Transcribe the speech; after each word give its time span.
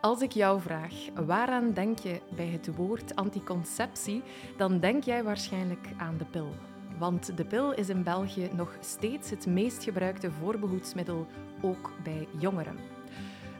Als 0.00 0.20
ik 0.20 0.32
jou 0.32 0.60
vraag, 0.60 0.94
waaraan 1.14 1.72
denk 1.72 1.98
je 1.98 2.20
bij 2.28 2.46
het 2.46 2.76
woord 2.76 3.16
anticonceptie, 3.16 4.22
dan 4.56 4.80
denk 4.80 5.04
jij 5.04 5.24
waarschijnlijk 5.24 5.88
aan 5.96 6.16
de 6.16 6.24
pil. 6.24 6.54
Want 6.98 7.36
de 7.36 7.44
pil 7.44 7.72
is 7.72 7.88
in 7.88 8.02
België 8.02 8.50
nog 8.52 8.76
steeds 8.80 9.30
het 9.30 9.46
meest 9.46 9.84
gebruikte 9.84 10.30
voorbehoedsmiddel, 10.30 11.26
ook 11.62 11.92
bij 12.02 12.28
jongeren. 12.38 12.78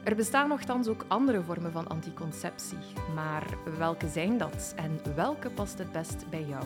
Er 0.03 0.15
bestaan 0.15 0.47
nogthans 0.47 0.87
ook 0.87 1.05
andere 1.07 1.43
vormen 1.43 1.71
van 1.71 1.87
anticonceptie, 1.87 2.77
maar 3.15 3.57
welke 3.77 4.07
zijn 4.07 4.37
dat 4.37 4.73
en 4.75 4.99
welke 5.15 5.49
past 5.49 5.77
het 5.77 5.91
best 5.91 6.29
bij 6.29 6.45
jou? 6.45 6.63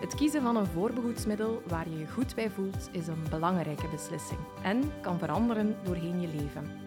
Het 0.00 0.14
kiezen 0.14 0.42
van 0.42 0.56
een 0.56 0.66
voorbehoedsmiddel 0.66 1.62
waar 1.66 1.88
je 1.88 1.98
je 1.98 2.08
goed 2.08 2.34
bij 2.34 2.50
voelt 2.50 2.88
is 2.92 3.06
een 3.06 3.24
belangrijke 3.30 3.88
beslissing 3.88 4.40
en 4.62 4.92
kan 5.02 5.18
veranderen 5.18 5.76
doorheen 5.84 6.20
je 6.20 6.28
leven. 6.28 6.86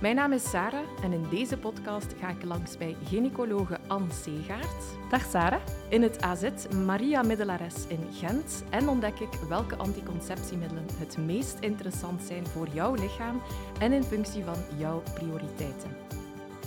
Mijn 0.00 0.16
naam 0.16 0.32
is 0.32 0.50
Sarah 0.50 0.84
en 1.02 1.12
in 1.12 1.26
deze 1.30 1.58
podcast 1.58 2.14
ga 2.20 2.28
ik 2.28 2.42
langs 2.44 2.76
bij 2.76 2.96
gynaecologe 3.04 3.78
Anne 3.86 4.12
Seegaard. 4.12 5.10
Dag 5.10 5.22
Sarah. 5.30 5.60
In 5.88 6.02
het 6.02 6.22
AZ 6.22 6.50
Maria 6.86 7.22
Middelares 7.22 7.86
in 7.86 8.08
Gent 8.12 8.64
en 8.70 8.88
ontdek 8.88 9.18
ik 9.18 9.32
welke 9.48 9.76
anticonceptiemiddelen 9.76 10.86
het 10.98 11.18
meest 11.18 11.58
interessant 11.60 12.22
zijn 12.22 12.46
voor 12.46 12.68
jouw 12.68 12.94
lichaam 12.94 13.42
en 13.78 13.92
in 13.92 14.02
functie 14.02 14.44
van 14.44 14.78
jouw 14.78 15.02
prioriteiten. 15.14 15.96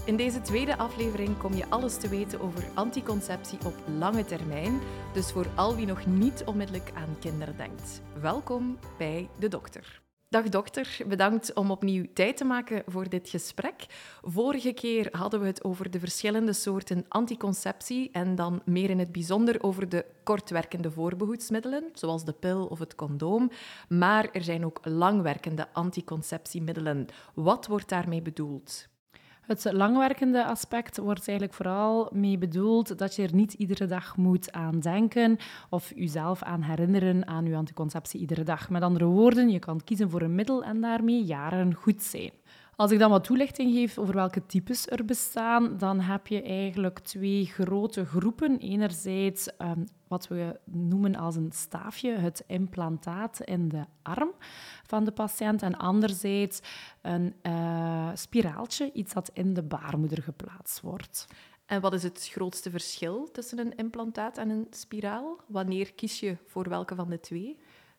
In 0.05 0.15
deze 0.15 0.41
tweede 0.41 0.77
aflevering 0.77 1.37
kom 1.37 1.53
je 1.53 1.69
alles 1.69 1.97
te 1.97 2.09
weten 2.09 2.41
over 2.41 2.63
anticonceptie 2.73 3.59
op 3.65 3.75
lange 3.97 4.25
termijn, 4.25 4.79
dus 5.13 5.31
voor 5.31 5.47
al 5.55 5.75
wie 5.75 5.85
nog 5.85 6.05
niet 6.05 6.43
onmiddellijk 6.45 6.91
aan 6.93 7.15
kinderen 7.19 7.57
denkt. 7.57 8.01
Welkom 8.21 8.79
bij 8.97 9.29
de 9.39 9.47
dokter. 9.47 10.08
Dag 10.29 10.49
dokter, 10.49 10.97
bedankt 11.07 11.53
om 11.53 11.71
opnieuw 11.71 12.05
tijd 12.13 12.37
te 12.37 12.45
maken 12.45 12.83
voor 12.85 13.09
dit 13.09 13.29
gesprek. 13.29 13.85
Vorige 14.21 14.73
keer 14.73 15.07
hadden 15.11 15.39
we 15.39 15.45
het 15.45 15.63
over 15.63 15.91
de 15.91 15.99
verschillende 15.99 16.53
soorten 16.53 17.05
anticonceptie 17.07 18.09
en 18.11 18.35
dan 18.35 18.61
meer 18.65 18.89
in 18.89 18.99
het 18.99 19.11
bijzonder 19.11 19.63
over 19.63 19.89
de 19.89 20.05
kortwerkende 20.23 20.91
voorbehoedsmiddelen, 20.91 21.89
zoals 21.93 22.25
de 22.25 22.33
pil 22.33 22.65
of 22.65 22.79
het 22.79 22.95
condoom. 22.95 23.51
Maar 23.87 24.29
er 24.31 24.43
zijn 24.43 24.65
ook 24.65 24.79
langwerkende 24.83 25.67
anticonceptiemiddelen. 25.73 27.05
Wat 27.33 27.67
wordt 27.67 27.89
daarmee 27.89 28.21
bedoeld? 28.21 28.88
Het 29.49 29.71
langwerkende 29.71 30.45
aspect 30.45 30.97
wordt 30.97 31.27
eigenlijk 31.27 31.57
vooral 31.57 32.09
mee 32.13 32.37
bedoeld 32.37 32.97
dat 32.97 33.15
je 33.15 33.23
er 33.23 33.35
niet 33.35 33.53
iedere 33.53 33.85
dag 33.85 34.17
moet 34.17 34.51
aan 34.51 34.79
denken 34.79 35.37
of 35.69 35.91
jezelf 35.95 36.43
aan 36.43 36.61
herinneren 36.61 37.27
aan 37.27 37.45
je 37.45 37.55
anticonceptie 37.55 38.19
iedere 38.19 38.43
dag. 38.43 38.69
Met 38.69 38.81
andere 38.81 39.05
woorden, 39.05 39.49
je 39.49 39.59
kan 39.59 39.83
kiezen 39.83 40.09
voor 40.09 40.21
een 40.21 40.35
middel 40.35 40.63
en 40.63 40.81
daarmee 40.81 41.23
jaren 41.23 41.73
goed 41.73 42.03
zijn. 42.03 42.31
Als 42.75 42.91
ik 42.91 42.99
dan 42.99 43.09
wat 43.09 43.23
toelichting 43.23 43.73
geef 43.73 43.97
over 43.97 44.13
welke 44.13 44.45
types 44.45 44.87
er 44.87 45.05
bestaan, 45.05 45.77
dan 45.77 45.99
heb 45.99 46.27
je 46.27 46.41
eigenlijk 46.41 46.99
twee 46.99 47.45
grote 47.45 48.05
groepen. 48.05 48.57
Enerzijds 48.57 49.49
um, 49.61 49.83
wat 50.07 50.27
we 50.27 50.59
noemen 50.65 51.15
als 51.15 51.35
een 51.35 51.51
staafje, 51.51 52.11
het 52.11 52.43
implantaat 52.47 53.41
in 53.41 53.69
de 53.69 53.85
arm 54.01 54.31
van 54.89 55.03
de 55.03 55.11
patiënt. 55.11 55.61
En 55.61 55.77
anderzijds 55.77 56.59
een 57.01 57.33
uh, 57.43 58.09
spiraaltje, 58.13 58.91
iets 58.93 59.13
dat 59.13 59.29
in 59.33 59.53
de 59.53 59.63
baarmoeder 59.63 60.23
geplaatst 60.23 60.81
wordt. 60.81 61.27
En 61.65 61.81
wat 61.81 61.93
is 61.93 62.03
het 62.03 62.29
grootste 62.31 62.69
verschil 62.69 63.29
tussen 63.31 63.59
een 63.59 63.75
implantaat 63.75 64.37
en 64.37 64.49
een 64.49 64.67
spiraal? 64.69 65.37
Wanneer 65.47 65.93
kies 65.93 66.19
je 66.19 66.37
voor 66.45 66.69
welke 66.69 66.95
van 66.95 67.09
de 67.09 67.19
twee? 67.19 67.57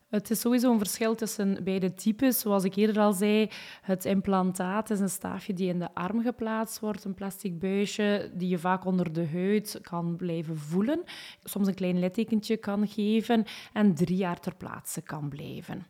Het 0.09 0.29
is 0.29 0.39
sowieso 0.39 0.71
een 0.71 0.77
verschil 0.77 1.15
tussen 1.15 1.63
beide 1.63 1.93
types. 1.93 2.39
Zoals 2.39 2.63
ik 2.63 2.75
eerder 2.75 3.01
al 3.01 3.13
zei, 3.13 3.49
het 3.81 4.05
implantaat 4.05 4.89
is 4.89 4.99
een 4.99 5.09
staafje 5.09 5.53
die 5.53 5.69
in 5.69 5.79
de 5.79 5.93
arm 5.93 6.21
geplaatst 6.21 6.79
wordt, 6.79 7.03
een 7.03 7.13
plastic 7.13 7.59
buisje 7.59 8.31
die 8.33 8.49
je 8.49 8.59
vaak 8.59 8.85
onder 8.85 9.13
de 9.13 9.27
huid 9.27 9.79
kan 9.81 10.15
blijven 10.15 10.57
voelen, 10.57 11.03
soms 11.43 11.67
een 11.67 11.73
klein 11.73 11.99
littekentje 11.99 12.57
kan 12.57 12.87
geven 12.87 13.45
en 13.73 13.95
drie 13.95 14.17
jaar 14.17 14.39
ter 14.39 14.55
plaatse 14.55 15.01
kan 15.01 15.29
blijven. 15.29 15.85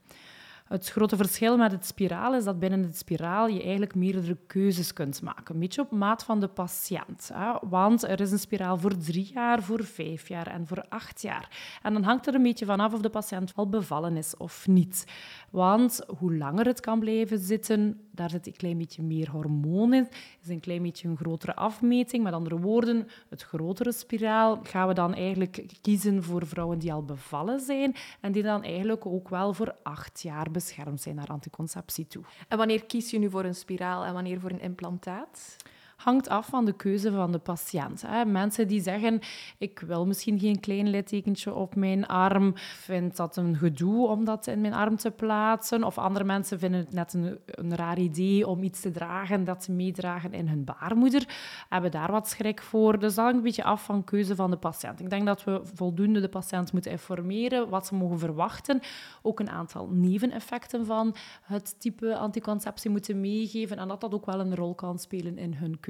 Het 0.72 0.90
grote 0.90 1.16
verschil 1.16 1.58
met 1.58 1.72
het 1.72 1.86
spiraal 1.86 2.36
is 2.36 2.44
dat 2.44 2.60
binnen 2.60 2.84
het 2.84 2.98
spiraal 2.98 3.48
je 3.48 3.62
eigenlijk 3.62 3.96
meerdere 3.96 4.38
keuzes 4.48 4.94
kunt 4.94 5.22
maken. 5.22 5.54
Een 5.54 5.60
beetje 5.60 5.82
op 5.82 5.92
maat 5.92 6.24
van 6.24 6.40
de 6.40 6.48
patiënt. 6.48 7.30
Hè? 7.34 7.52
Want 7.62 8.04
er 8.04 8.20
is 8.20 8.32
een 8.32 8.40
spiraal 8.40 8.78
voor 8.78 8.98
drie 8.98 9.32
jaar, 9.34 9.64
voor 9.64 9.84
vijf 9.84 10.28
jaar 10.28 10.48
en 10.48 10.68
voor 10.68 10.86
acht 10.90 11.22
jaar. 11.22 11.78
En 11.82 11.94
dan 11.94 12.04
hangt 12.04 12.28
er 12.28 12.36
een 12.36 12.44
beetje 12.44 12.66
vanaf 12.66 12.94
of 12.94 13.02
de 13.02 13.10
patiënt 13.10 13.52
al 13.56 13.70
bevallen 13.70 14.18
is 14.18 14.38
of 14.38 14.68
niet. 14.68 15.06
Want 15.50 16.02
hoe 16.18 16.36
langer 16.36 16.66
het 16.66 16.80
kan 16.80 17.00
blijven 17.00 17.40
zitten, 17.40 18.10
daar 18.12 18.30
zit 18.30 18.48
een 18.48 18.56
klein 18.56 18.78
beetje 18.78 19.04
meer 19.04 19.30
hormoon 19.30 19.94
in. 19.94 20.08
is 20.42 20.50
een 20.50 20.60
klein 20.60 20.82
beetje 20.82 21.08
een 21.08 21.18
grotere 21.18 21.56
afmeting. 21.56 22.24
Met 22.24 22.34
andere 22.34 22.60
woorden, 22.60 23.08
het 23.30 23.42
grotere 23.42 23.92
spiraal 23.92 24.60
gaan 24.64 24.88
we 24.88 24.94
dan 24.94 25.14
eigenlijk 25.14 25.66
kiezen 25.82 26.24
voor 26.24 26.48
vrouwen 26.48 26.80
die 26.80 26.94
al 26.94 27.06
bevallen 27.06 27.60
zijn 27.60 27.96
en 28.22 28.32
die 28.32 28.44
dan 28.44 28.64
eigenlijk 28.64 29.06
ook 29.06 29.30
wel 29.30 29.54
voor 29.54 29.76
acht 29.84 30.22
jaar 30.22 30.52
beschermd 30.52 31.02
zijn 31.02 31.16
naar 31.16 31.28
anticonceptie 31.28 32.08
toe. 32.08 32.24
En 32.48 32.58
wanneer 32.58 32.86
kies 32.86 33.10
je 33.12 33.20
nu 33.20 33.30
voor 33.30 33.44
een 33.44 33.56
spiraal 33.56 34.04
en 34.06 34.14
wanneer 34.14 34.40
voor 34.40 34.52
een 34.52 34.62
implantaat? 34.62 35.56
Hangt 36.04 36.30
af 36.30 36.48
van 36.48 36.66
de 36.66 36.74
keuze 36.74 37.12
van 37.12 37.32
de 37.32 37.38
patiënt. 37.38 38.04
Hè. 38.08 38.26
Mensen 38.26 38.68
die 38.68 38.82
zeggen, 38.82 39.20
ik 39.58 39.80
wil 39.80 40.06
misschien 40.06 40.40
geen 40.40 40.60
klein 40.60 40.90
littekentje 40.90 41.54
op 41.54 41.76
mijn 41.76 42.08
arm, 42.08 42.54
vind 42.56 43.16
dat 43.16 43.38
een 43.38 43.56
gedoe 43.56 44.08
om 44.08 44.26
dat 44.26 44.48
in 44.48 44.62
mijn 44.62 44.74
arm 44.74 44.96
te 44.96 45.12
plaatsen. 45.12 45.84
Of 45.84 45.98
andere 45.98 46.26
mensen 46.26 46.60
vinden 46.60 46.80
het 46.80 46.94
net 46.94 47.14
een, 47.14 47.40
een 47.46 47.76
raar 47.76 48.00
idee 48.00 48.48
om 48.48 48.64
iets 48.64 48.82
te 48.82 48.92
dragen 48.92 49.44
dat 49.44 49.64
ze 49.64 49.72
meedragen 49.72 50.34
in 50.34 50.48
hun 50.48 50.64
baarmoeder, 50.64 51.26
hebben 51.70 51.92
daar 51.92 52.12
wat 52.12 52.30
schrik 52.30 52.62
voor. 52.62 53.00
Dus 53.00 53.16
dat 53.16 53.24
hangt 53.24 53.38
een 53.38 53.44
beetje 53.44 53.64
af 53.64 53.84
van 53.84 54.04
keuze 54.04 54.36
van 54.36 54.52
de 54.52 54.58
patiënt. 54.58 55.00
Ik 55.00 55.10
denk 55.10 55.26
dat 55.26 55.44
we 55.44 55.62
voldoende 55.64 56.20
de 56.20 56.30
patiënt 56.30 56.74
moeten 56.74 56.92
informeren 56.92 57.70
wat 57.70 57.88
ze 57.88 57.96
mogen 57.96 58.20
verwachten. 58.20 58.80
Ook 59.22 59.40
een 59.40 59.50
aantal 59.50 59.88
neveneffecten 59.92 60.86
van 60.86 61.16
het 61.42 61.80
type 61.80 62.18
anticonceptie 62.18 62.90
moeten 62.90 63.22
meegeven 63.22 63.78
en 63.78 63.88
dat 63.88 64.02
dat 64.02 64.14
ook 64.14 64.26
wel 64.26 64.40
een 64.40 64.56
rol 64.56 64.76
kan 64.76 65.00
spelen 65.00 65.38
in 65.38 65.54
hun 65.54 65.80
keuze. 65.80 65.90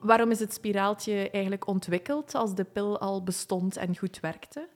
Waarom 0.00 0.30
is 0.30 0.40
het 0.40 0.52
spiraaltje 0.52 1.30
eigenlijk 1.30 1.66
ontwikkeld 1.66 2.34
als 2.34 2.54
de 2.54 2.64
pil 2.64 3.00
al 3.00 3.22
bestond 3.22 3.76
en 3.76 3.96
goed 3.96 4.20
werkte? 4.20 4.68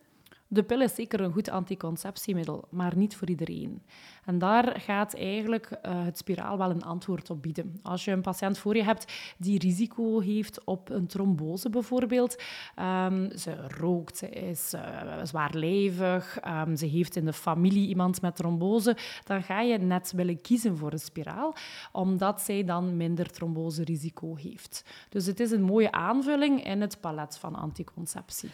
De 0.50 0.62
pil 0.62 0.80
is 0.80 0.94
zeker 0.94 1.20
een 1.20 1.32
goed 1.32 1.50
anticonceptiemiddel, 1.50 2.64
maar 2.70 2.96
niet 2.96 3.16
voor 3.16 3.28
iedereen. 3.28 3.82
En 4.24 4.38
daar 4.38 4.80
gaat 4.80 5.14
eigenlijk 5.14 5.70
uh, 5.70 6.04
het 6.04 6.18
spiraal 6.18 6.58
wel 6.58 6.70
een 6.70 6.82
antwoord 6.82 7.30
op 7.30 7.42
bieden. 7.42 7.78
Als 7.82 8.04
je 8.04 8.10
een 8.10 8.20
patiënt 8.20 8.58
voor 8.58 8.76
je 8.76 8.82
hebt 8.82 9.12
die 9.38 9.58
risico 9.58 10.20
heeft 10.20 10.64
op 10.64 10.90
een 10.90 11.06
trombose 11.06 11.70
bijvoorbeeld, 11.70 12.42
um, 12.76 13.30
ze 13.38 13.68
rookt, 13.78 14.16
ze 14.16 14.28
is 14.28 14.74
uh, 14.74 14.80
zwaarlijvig, 15.22 16.38
um, 16.46 16.76
ze 16.76 16.86
heeft 16.86 17.16
in 17.16 17.24
de 17.24 17.32
familie 17.32 17.88
iemand 17.88 18.20
met 18.20 18.36
trombose, 18.36 18.96
dan 19.24 19.42
ga 19.42 19.60
je 19.60 19.78
net 19.78 20.12
willen 20.12 20.40
kiezen 20.40 20.76
voor 20.76 20.92
een 20.92 20.98
spiraal, 20.98 21.54
omdat 21.92 22.40
zij 22.40 22.64
dan 22.64 22.96
minder 22.96 23.30
tromboserisico 23.30 24.34
heeft. 24.36 24.84
Dus 25.08 25.26
het 25.26 25.40
is 25.40 25.50
een 25.50 25.62
mooie 25.62 25.92
aanvulling 25.92 26.64
in 26.64 26.80
het 26.80 27.00
palet 27.00 27.38
van 27.38 27.54
anticonceptie. 27.54 28.50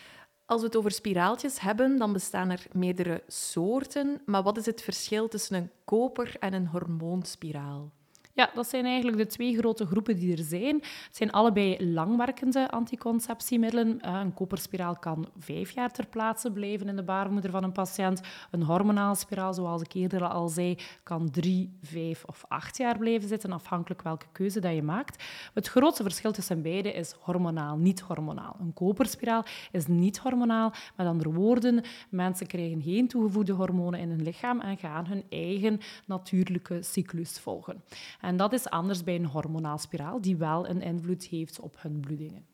Als 0.47 0.61
we 0.61 0.67
het 0.67 0.77
over 0.77 0.91
spiraaltjes 0.91 1.61
hebben, 1.61 1.99
dan 1.99 2.13
bestaan 2.13 2.51
er 2.51 2.67
meerdere 2.73 3.23
soorten. 3.27 4.23
Maar 4.27 4.43
wat 4.43 4.57
is 4.57 4.67
het 4.67 4.83
verschil 4.83 5.29
tussen 5.29 5.57
een 5.57 5.71
koper- 5.85 6.37
en 6.39 6.53
een 6.53 6.67
hormoonspiraal? 6.67 7.93
Ja, 8.37 8.51
dat 8.55 8.69
zijn 8.69 8.85
eigenlijk 8.85 9.17
de 9.17 9.27
twee 9.27 9.57
grote 9.57 9.87
groepen 9.87 10.17
die 10.17 10.37
er 10.37 10.43
zijn. 10.43 10.75
Het 10.75 11.17
zijn 11.17 11.33
allebei 11.33 11.93
langwerkende 11.93 12.71
anticonceptiemiddelen. 12.71 14.01
Eh, 14.01 14.21
een 14.21 14.35
koperspiraal 14.35 14.97
kan 14.97 15.29
vijf 15.39 15.71
jaar 15.71 15.91
ter 15.91 16.07
plaatse 16.07 16.53
blijven 16.53 16.89
in 16.89 16.97
de 16.97 17.03
baarmoeder 17.03 17.51
van 17.51 17.65
een 17.65 17.73
patiënt. 17.73 18.21
Een 18.51 18.63
hormonaal 18.63 19.15
spiraal, 19.15 19.55
zoals 19.55 19.83
ik 19.83 19.93
eerder 19.93 20.29
al 20.29 20.49
zei, 20.49 20.79
kan 21.03 21.31
drie, 21.31 21.79
vijf 21.83 22.25
of 22.25 22.45
acht 22.49 22.77
jaar 22.77 22.99
blijven 22.99 23.29
zitten, 23.29 23.53
afhankelijk 23.53 24.03
welke 24.03 24.27
keuze 24.33 24.61
dat 24.61 24.75
je 24.75 24.83
maakt. 24.83 25.25
Het 25.53 25.69
grootste 25.69 26.03
verschil 26.03 26.33
tussen 26.33 26.63
beide 26.63 26.93
is 26.93 27.15
hormonaal, 27.21 27.77
niet 27.77 28.01
hormonaal. 28.01 28.57
Een 28.61 28.73
koperspiraal 28.73 29.45
is 29.73 29.87
niet 29.87 30.19
hormonaal. 30.19 30.73
Met 30.97 31.07
andere 31.07 31.33
woorden, 31.33 31.85
mensen 32.11 32.47
krijgen 32.47 32.83
geen 32.83 33.09
toegevoegde 33.09 33.53
hormonen 33.53 34.01
in 34.01 34.09
hun 34.09 34.23
lichaam 34.23 34.61
en 34.61 34.77
gaan 34.77 35.07
hun 35.07 35.25
eigen 35.29 35.81
natuurlijke 36.07 36.83
cyclus 36.83 37.39
volgen. 37.39 37.83
En 38.25 38.37
dat 38.37 38.53
is 38.53 38.69
anders 38.69 39.05
bij 39.05 39.15
een 39.15 39.27
hormonaal 39.27 39.79
spiraal, 39.79 40.21
die 40.21 40.37
wel 40.37 40.69
een 40.69 40.83
invloed 40.83 41.25
heeft 41.25 41.61
op 41.61 41.77
hun 41.79 42.01
bloedingen. 42.01 42.47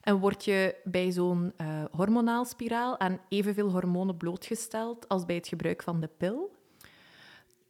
En 0.00 0.18
word 0.18 0.44
je 0.44 0.76
bij 0.84 1.10
zo'n 1.10 1.52
uh, 1.56 1.84
hormonaal 1.90 2.44
spiraal 2.44 2.98
aan 2.98 3.20
evenveel 3.28 3.70
hormonen 3.70 4.16
blootgesteld 4.16 5.08
als 5.08 5.24
bij 5.24 5.36
het 5.36 5.48
gebruik 5.48 5.82
van 5.82 6.00
de 6.00 6.10
pil? 6.16 6.58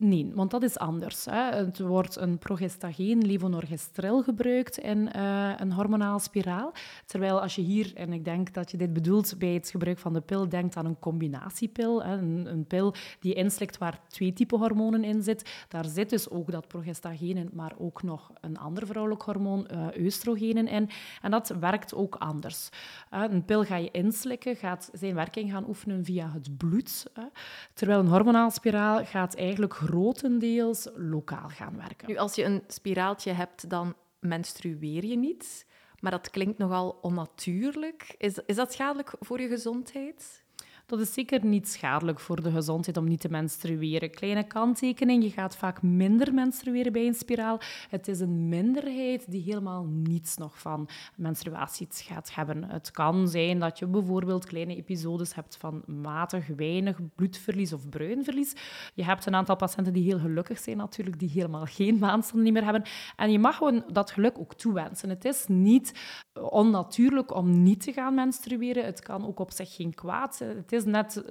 Nee, 0.03 0.31
want 0.35 0.51
dat 0.51 0.63
is 0.63 0.79
anders. 0.79 1.25
Hè. 1.25 1.57
Het 1.57 1.79
wordt 1.79 2.17
een 2.17 2.39
progestageen, 2.39 3.27
levonorgestrel 3.27 4.23
gebruikt 4.23 4.79
in 4.79 5.11
uh, 5.17 5.53
een 5.57 5.73
hormonaal 5.73 6.19
spiraal. 6.19 6.73
Terwijl 7.07 7.41
als 7.41 7.55
je 7.55 7.63
hier, 7.63 7.93
en 7.95 8.13
ik 8.13 8.25
denk 8.25 8.55
dat 8.55 8.71
je 8.71 8.77
dit 8.77 8.93
bedoelt 8.93 9.35
bij 9.39 9.55
het 9.55 9.71
gebruik 9.71 9.99
van 9.99 10.13
de 10.13 10.21
pil, 10.21 10.49
denkt 10.49 10.77
aan 10.77 10.87
een 10.87 10.99
combinatiepil. 10.99 12.05
Hè. 12.05 12.13
Een, 12.13 12.47
een, 12.47 12.67
pil 12.67 12.95
die 13.19 13.35
inslikt 13.35 13.79
waar 13.79 14.01
twee 14.09 14.33
typen 14.33 14.59
hormonen 14.59 15.05
in 15.05 15.23
zit. 15.23 15.65
Daar 15.69 15.85
zit 15.85 16.11
dus 16.11 16.31
ook 16.31 16.51
dat 16.51 16.69
progestageen 16.69 17.51
maar 17.53 17.73
ook 17.79 18.03
nog 18.03 18.31
een 18.41 18.59
ander 18.59 18.87
vrouwelijk 18.87 19.23
hormoon, 19.23 19.69
uh, 19.73 20.05
oestrogenen 20.05 20.69
in. 20.69 20.91
En 21.23 21.31
dat 21.31 21.49
werkt 21.49 21.95
ook 21.95 22.15
anders. 22.15 22.69
Uh, 23.15 23.25
een 23.29 23.45
pil 23.45 23.65
ga 23.65 23.77
je 23.77 23.91
inslikken, 23.91 24.57
gaat 24.57 24.91
zijn 24.93 25.15
werking 25.15 25.51
gaan 25.51 25.69
oefenen 25.69 26.05
via 26.05 26.31
het 26.33 26.57
bloed. 26.57 27.07
Terwijl 27.75 27.99
een 27.99 28.09
hormonaal 28.09 28.51
spiraal 28.51 29.05
gaat 29.05 29.35
eigenlijk 29.35 29.75
grotendeels 29.91 30.89
lokaal 30.95 31.49
gaan 31.49 31.77
werken. 31.77 32.09
Nu, 32.09 32.17
als 32.17 32.35
je 32.35 32.45
een 32.45 32.63
spiraaltje 32.67 33.33
hebt, 33.33 33.71
dan 33.71 33.95
menstrueer 34.21 35.05
je 35.05 35.17
niet. 35.17 35.67
Maar 36.01 36.11
dat 36.11 36.31
klinkt 36.31 36.59
nogal 36.59 36.99
onnatuurlijk. 37.03 38.15
Is, 38.19 38.39
is 38.47 38.57
dat 38.57 38.73
schadelijk 38.73 39.13
voor 39.21 39.41
je 39.41 39.49
gezondheid? 39.49 40.45
Dat 40.91 41.01
is 41.01 41.13
zeker 41.13 41.45
niet 41.45 41.69
schadelijk 41.69 42.21
voor 42.21 42.43
de 42.43 42.51
gezondheid 42.51 42.97
om 42.97 43.09
niet 43.09 43.21
te 43.21 43.29
menstrueren. 43.31 44.11
Kleine 44.11 44.45
kanttekening, 44.45 45.23
je 45.23 45.31
gaat 45.31 45.57
vaak 45.57 45.83
minder 45.83 46.35
menstrueren 46.35 46.93
bij 46.93 47.07
een 47.07 47.15
spiraal. 47.15 47.61
Het 47.89 48.09
is 48.09 48.21
een 48.21 48.49
minderheid 48.49 49.31
die 49.31 49.43
helemaal 49.43 49.85
niets 49.85 50.37
nog 50.37 50.59
van 50.59 50.89
menstruatie 51.17 51.87
gaat 51.91 52.35
hebben. 52.35 52.65
Het 52.65 52.91
kan 52.91 53.29
zijn 53.29 53.59
dat 53.59 53.79
je 53.79 53.87
bijvoorbeeld 53.87 54.45
kleine 54.45 54.77
episodes 54.77 55.35
hebt 55.35 55.57
van 55.57 55.83
matig 55.87 56.47
weinig 56.57 56.99
bloedverlies 57.15 57.73
of 57.73 57.89
bruinverlies. 57.89 58.55
Je 58.95 59.05
hebt 59.05 59.27
een 59.27 59.35
aantal 59.35 59.57
patiënten 59.57 59.93
die 59.93 60.05
heel 60.05 60.19
gelukkig 60.19 60.59
zijn 60.59 60.77
natuurlijk, 60.77 61.19
die 61.19 61.31
helemaal 61.31 61.67
geen 61.67 61.99
maandstonden 61.99 62.45
niet 62.45 62.55
meer 62.55 62.65
hebben. 62.65 62.83
En 63.17 63.33
je 63.33 63.39
mag 63.39 63.57
gewoon 63.57 63.85
dat 63.93 64.11
geluk 64.11 64.39
ook 64.39 64.55
toewensen. 64.55 65.09
Het 65.09 65.25
is 65.25 65.45
niet 65.49 65.93
onnatuurlijk 66.33 67.35
om 67.35 67.63
niet 67.63 67.81
te 67.81 67.93
gaan 67.93 68.15
menstrueren. 68.15 68.85
Het 68.85 69.01
kan 69.01 69.27
ook 69.27 69.39
op 69.39 69.51
zich 69.51 69.75
geen 69.75 69.95
kwaad. 69.95 70.39
Het 70.39 70.73
is 70.73 70.80
is 70.81 70.93
net 70.93 71.23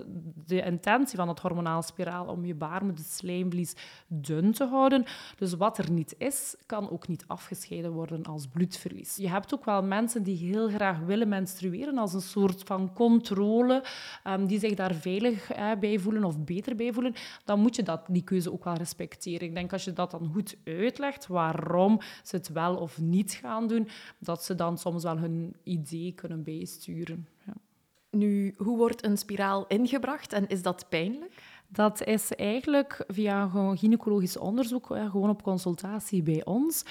de 0.45 0.61
intentie 0.61 1.17
van 1.17 1.27
het 1.27 1.39
hormonaal 1.39 1.81
spiraal 1.81 2.25
om 2.25 2.45
je 2.45 2.55
baarmoeder 2.55 3.05
slijmvlies 3.07 3.75
dun 4.07 4.51
te 4.51 4.65
houden. 4.65 5.05
Dus 5.37 5.53
wat 5.53 5.77
er 5.77 5.91
niet 5.91 6.15
is, 6.17 6.55
kan 6.65 6.89
ook 6.89 7.07
niet 7.07 7.23
afgescheiden 7.27 7.91
worden 7.91 8.23
als 8.23 8.47
bloedverlies. 8.47 9.15
Je 9.15 9.29
hebt 9.29 9.53
ook 9.53 9.65
wel 9.65 9.83
mensen 9.83 10.23
die 10.23 10.37
heel 10.37 10.69
graag 10.69 10.99
willen 10.99 11.27
menstrueren 11.27 11.97
als 11.97 12.13
een 12.13 12.21
soort 12.21 12.63
van 12.63 12.93
controle, 12.93 13.83
um, 14.27 14.47
die 14.47 14.59
zich 14.59 14.73
daar 14.73 14.93
veilig 14.93 15.51
bij 15.79 15.99
voelen 15.99 16.23
of 16.23 16.39
beter 16.43 16.75
bij 16.75 16.93
voelen. 16.93 17.13
Dan 17.45 17.59
moet 17.59 17.75
je 17.75 17.83
dat, 17.83 18.01
die 18.07 18.23
keuze 18.23 18.51
ook 18.51 18.63
wel 18.63 18.73
respecteren. 18.73 19.47
Ik 19.47 19.53
denk 19.53 19.73
als 19.73 19.83
je 19.83 19.93
dat 19.93 20.11
dan 20.11 20.29
goed 20.33 20.57
uitlegt, 20.63 21.27
waarom 21.27 21.99
ze 22.23 22.35
het 22.35 22.49
wel 22.51 22.75
of 22.75 22.99
niet 23.01 23.31
gaan 23.31 23.67
doen, 23.67 23.87
dat 24.19 24.43
ze 24.43 24.55
dan 24.55 24.77
soms 24.77 25.03
wel 25.03 25.17
hun 25.17 25.55
idee 25.63 26.11
kunnen 26.11 26.43
bijsturen. 26.43 27.27
Nu, 28.11 28.53
hoe 28.57 28.77
wordt 28.77 29.03
een 29.03 29.17
spiraal 29.17 29.67
ingebracht 29.67 30.33
en 30.33 30.47
is 30.47 30.61
dat 30.61 30.89
pijnlijk? 30.89 31.33
Dat 31.71 32.03
is 32.03 32.35
eigenlijk 32.35 33.03
via 33.07 33.49
een 33.53 33.77
gynaecologisch 33.77 34.37
onderzoek, 34.37 34.85
gewoon 34.85 35.29
op 35.29 35.43
consultatie 35.43 36.23
bij 36.23 36.45
ons, 36.45 36.83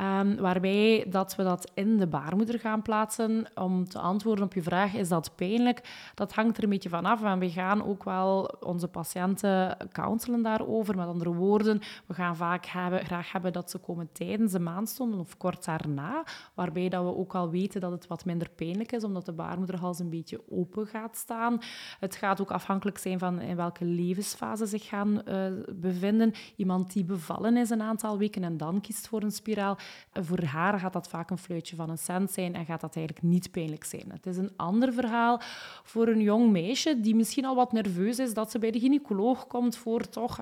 um, 0.00 0.36
waarbij 0.36 1.06
dat 1.08 1.36
we 1.36 1.42
dat 1.42 1.70
in 1.74 1.96
de 1.96 2.06
baarmoeder 2.06 2.58
gaan 2.58 2.82
plaatsen. 2.82 3.46
Om 3.54 3.88
te 3.88 3.98
antwoorden 3.98 4.44
op 4.44 4.54
je 4.54 4.62
vraag, 4.62 4.94
is 4.94 5.08
dat 5.08 5.32
pijnlijk? 5.36 6.10
Dat 6.14 6.32
hangt 6.32 6.56
er 6.56 6.62
een 6.62 6.70
beetje 6.70 6.88
van 6.88 7.04
af. 7.04 7.20
We 7.20 7.50
gaan 7.50 7.84
ook 7.84 8.04
wel 8.04 8.54
onze 8.60 8.88
patiënten 8.88 9.76
counselen 9.92 10.42
daarover. 10.42 10.96
Met 10.96 11.06
andere 11.06 11.34
woorden, 11.34 11.80
we 12.06 12.14
gaan 12.14 12.36
vaak 12.36 12.66
hebben, 12.66 13.04
graag 13.04 13.32
hebben 13.32 13.52
dat 13.52 13.70
ze 13.70 13.78
komen 13.78 14.08
tijdens 14.12 14.52
de 14.52 14.60
maandstonden 14.60 15.20
of 15.20 15.36
kort 15.36 15.64
daarna, 15.64 16.24
waarbij 16.54 16.88
dat 16.88 17.04
we 17.04 17.16
ook 17.16 17.34
al 17.34 17.50
weten 17.50 17.80
dat 17.80 17.90
het 17.90 18.06
wat 18.06 18.24
minder 18.24 18.50
pijnlijk 18.50 18.92
is, 18.92 19.04
omdat 19.04 19.26
de 19.26 19.32
baarmoederhals 19.32 19.98
een 19.98 20.10
beetje 20.10 20.40
open 20.50 20.86
gaat 20.86 21.16
staan. 21.16 21.58
Het 22.00 22.16
gaat 22.16 22.40
ook 22.40 22.50
afhankelijk 22.50 22.98
zijn 22.98 23.18
van 23.18 23.40
in 23.40 23.56
welke 23.56 23.84
leven 23.84 24.18
zich 24.64 24.88
gaan 24.88 25.22
uh, 25.28 25.46
bevinden. 25.74 26.32
Iemand 26.56 26.92
die 26.92 27.04
bevallen 27.04 27.56
is 27.56 27.70
een 27.70 27.82
aantal 27.82 28.18
weken 28.18 28.44
en 28.44 28.56
dan 28.56 28.80
kiest 28.80 29.08
voor 29.08 29.22
een 29.22 29.30
spiraal. 29.30 29.78
voor 30.12 30.42
haar 30.42 30.78
gaat 30.78 30.92
dat 30.92 31.08
vaak 31.08 31.30
een 31.30 31.38
fluitje 31.38 31.76
van 31.76 31.90
een 31.90 31.98
cent 31.98 32.30
zijn 32.30 32.54
en 32.54 32.64
gaat 32.64 32.80
dat 32.80 32.96
eigenlijk 32.96 33.26
niet 33.26 33.50
pijnlijk 33.50 33.84
zijn. 33.84 34.04
Het 34.08 34.26
is 34.26 34.36
een 34.36 34.52
ander 34.56 34.92
verhaal 34.92 35.40
voor 35.82 36.08
een 36.08 36.20
jong 36.20 36.50
meisje 36.50 37.00
die 37.00 37.14
misschien 37.14 37.44
al 37.44 37.54
wat 37.54 37.72
nerveus 37.72 38.18
is 38.18 38.34
dat 38.34 38.50
ze 38.50 38.58
bij 38.58 38.70
de 38.70 38.80
gynaecoloog 38.80 39.46
komt 39.46 39.76
voor 39.76 40.08
toch 40.08 40.40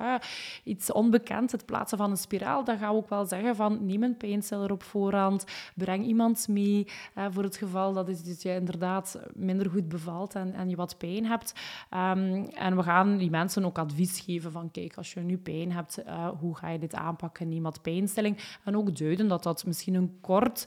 iets 0.65 0.93
onbekend, 0.93 1.53
het 1.53 1.67
plaatsen 1.67 1.99
van 1.99 2.11
een 2.11 2.17
spiraal. 2.17 2.65
Dan 2.65 2.79
gaan 2.79 2.91
we 2.91 2.97
ook 2.97 3.09
wel 3.09 3.27
zeggen 3.27 3.57
van 3.57 3.87
neem 3.87 4.03
een 4.03 4.17
pijnstiller 4.17 4.73
op 4.73 4.83
voorhand, 4.83 5.45
breng 5.75 6.05
iemand 6.05 6.49
mee 6.49 6.87
voor 7.31 7.43
het 7.43 7.57
geval 7.57 7.93
dat 7.93 8.43
je 8.43 8.55
inderdaad 8.55 9.21
minder 9.35 9.71
goed 9.71 9.89
bevalt 9.89 10.35
en, 10.35 10.55
en 10.55 10.69
je 10.69 10.77
wat 10.77 10.99
pijn 10.99 11.27
hebt. 11.27 11.53
Um, 11.95 12.45
en 12.45 12.77
we 12.77 12.83
gaan 12.83 13.17
die 13.17 13.31
mensen 13.31 13.65
ook 13.69 13.79
advies 13.79 14.21
geven 14.21 14.53
van 14.53 14.71
kijk, 14.71 14.97
als 14.97 15.13
je 15.13 15.21
nu 15.21 15.39
pijn 15.39 15.73
hebt, 15.73 15.99
uh, 16.07 16.29
hoe 16.29 16.57
ga 16.57 16.69
je 16.69 16.79
dit 16.79 16.95
aanpakken? 16.95 17.63
Wat 17.63 17.83
pijnstilling. 17.83 18.39
En 18.65 18.77
ook 18.77 18.97
duiden 18.97 19.29
dat 19.29 19.43
dat 19.43 19.67
misschien 19.67 19.95
een 19.95 20.19
kort 20.21 20.67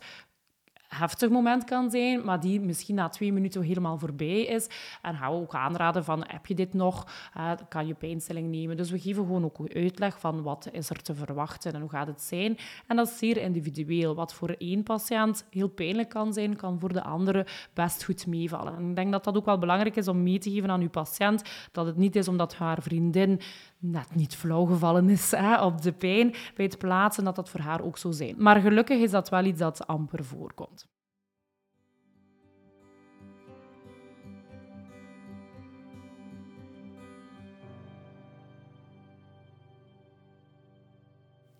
heftig 0.96 1.30
moment 1.30 1.64
kan 1.64 1.92
zijn, 1.92 2.26
maar 2.26 2.40
die 2.40 2.60
misschien 2.60 2.96
na 2.96 3.10
twee 3.10 3.34
minuten 3.34 3.62
helemaal 3.62 3.98
voorbij 3.98 4.42
is. 4.42 4.68
En 5.02 5.16
gaan 5.16 5.32
we 5.32 5.38
ook 5.38 5.56
aanraden 5.56 6.04
van, 6.04 6.24
heb 6.28 6.46
je 6.46 6.56
dit 6.56 6.74
nog? 6.74 7.08
Uh, 7.38 7.52
kan 7.70 7.88
je 7.88 7.94
pijnstilling 7.94 8.50
nemen? 8.50 8.78
Dus 8.78 8.92
we 8.92 9.00
geven 9.00 9.26
gewoon 9.26 9.44
ook 9.44 9.58
uitleg 9.74 10.20
van 10.20 10.42
wat 10.42 10.70
is 10.72 10.90
er 10.90 11.02
te 11.02 11.16
verwachten 11.16 11.74
en 11.74 11.82
hoe 11.82 11.90
gaat 11.90 12.08
het 12.08 12.22
zijn. 12.22 12.58
En 12.88 12.96
dat 12.96 13.08
is 13.08 13.18
zeer 13.18 13.38
individueel. 13.38 14.16
Wat 14.16 14.34
voor 14.34 14.50
één 14.50 14.84
patiënt 14.84 15.46
heel 15.50 15.70
pijnlijk 15.70 16.10
kan 16.10 16.34
zijn, 16.34 16.56
kan 16.56 16.80
voor 16.80 16.94
de 16.94 17.04
andere 17.04 17.46
best 17.74 18.04
goed 18.04 18.28
meevallen. 18.28 18.76
En 18.76 18.90
ik 18.90 18.96
denk 18.96 19.12
dat 19.12 19.24
dat 19.24 19.38
ook 19.38 19.46
wel 19.46 19.58
belangrijk 19.58 19.96
is 19.96 20.08
om 20.08 20.24
mee 20.24 20.40
te 20.40 20.52
geven 20.52 20.70
aan 20.70 20.82
uw 20.82 20.90
patiënt, 20.90 21.44
dat 21.72 21.86
het 21.86 21.98
niet 21.98 22.16
is 22.16 22.28
omdat 22.28 22.56
haar 22.56 22.82
vriendin 22.82 23.40
net 23.82 24.16
niet 24.16 24.36
flauw 24.36 24.66
gevallen 24.66 25.10
is 25.10 25.32
hè, 25.32 25.62
op 25.62 25.82
de 25.82 25.92
pijn 25.92 26.36
bij 26.56 26.66
het 26.66 26.78
plaatsen, 26.78 27.24
dat 27.24 27.36
dat 27.36 27.50
voor 27.50 27.60
haar 27.60 27.82
ook 27.82 27.98
zo 27.98 28.12
zijn. 28.12 28.36
Maar 28.38 28.62
gelukkig 28.62 29.00
is 29.00 29.12
dat 29.12 29.30
wel 29.30 29.46
iets 29.46 29.60
dat 29.60 29.88
amper 29.88 30.26
voorkomt. 30.26 30.90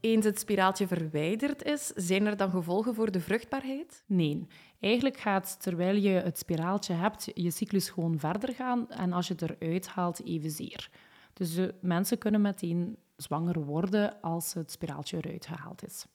Eens 0.02 0.26
het 0.26 0.40
spiraaltje 0.40 0.88
verwijderd 0.88 1.64
is, 1.64 1.88
zijn 1.88 2.26
er 2.26 2.38
dan 2.38 2.50
gevolgen 2.50 2.96
voor 2.96 3.12
de 3.12 3.20
vruchtbaarheid? 3.20 4.04
Nee. 4.08 4.48
Eigenlijk 4.80 5.18
gaat 5.18 5.62
terwijl 5.62 5.96
je 5.96 6.10
het 6.10 6.38
spiraaltje 6.38 6.94
hebt, 6.94 7.32
je 7.34 7.52
cyclus 7.52 7.90
gewoon 7.90 8.20
verder 8.20 8.54
gaan 8.54 8.90
en 8.90 9.14
als 9.14 9.28
je 9.28 9.34
het 9.38 9.42
eruit 9.42 9.88
haalt, 9.88 10.26
evenzeer. 10.26 10.90
Dus 11.34 11.54
de 11.54 11.76
mensen 11.82 12.18
kunnen 12.18 12.42
meteen 12.42 12.98
zwanger 13.16 13.66
worden 13.66 14.22
als 14.22 14.54
het 14.54 14.72
spiraaltje 14.72 15.18
eruit 15.18 15.46
gehaald 15.46 15.86
is. 15.86 16.06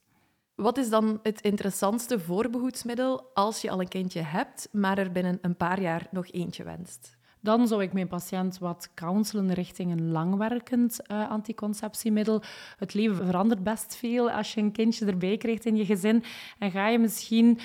Wat 0.54 0.78
is 0.78 0.90
dan 0.90 1.20
het 1.22 1.40
interessantste 1.40 2.20
voorbehoedsmiddel 2.20 3.30
als 3.34 3.60
je 3.60 3.70
al 3.70 3.80
een 3.80 3.88
kindje 3.88 4.20
hebt, 4.20 4.68
maar 4.72 4.98
er 4.98 5.12
binnen 5.12 5.38
een 5.42 5.56
paar 5.56 5.80
jaar 5.80 6.06
nog 6.10 6.30
eentje 6.30 6.64
wenst? 6.64 7.16
Dan 7.40 7.68
zou 7.68 7.82
ik 7.82 7.92
mijn 7.92 8.08
patiënt 8.08 8.58
wat 8.58 8.90
counselen 8.94 9.52
richting 9.52 9.92
een 9.92 10.10
langwerkend 10.10 11.00
uh, 11.06 11.30
anticonceptiemiddel. 11.30 12.42
Het 12.76 12.94
leven 12.94 13.16
verandert 13.26 13.62
best 13.62 13.96
veel 13.96 14.30
als 14.30 14.54
je 14.54 14.60
een 14.60 14.72
kindje 14.72 15.06
erbij 15.06 15.36
krijgt 15.36 15.64
in 15.64 15.76
je 15.76 15.84
gezin. 15.84 16.24
En 16.58 16.70
ga 16.70 16.88
je 16.88 16.98
misschien 16.98 17.58